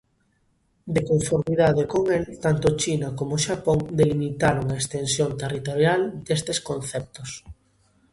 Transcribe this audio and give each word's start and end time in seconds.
De 0.95 1.01
conformidade 1.11 1.83
con 1.93 2.03
el, 2.17 2.23
tanto 2.45 2.67
China 2.81 3.07
como 3.19 3.41
Xapón 3.45 3.79
delimitaron 3.99 4.65
a 4.69 4.77
extensión 4.81 5.29
territorial 5.43 6.01
destes 6.27 6.57
conceptos. 6.69 7.29